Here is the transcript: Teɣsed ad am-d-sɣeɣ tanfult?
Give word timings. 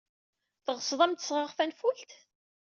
Teɣsed 0.65 0.99
ad 1.01 1.05
am-d-sɣeɣ 1.09 1.51
tanfult? 1.57 2.11